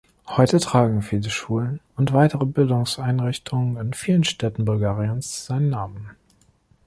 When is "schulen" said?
1.29-1.79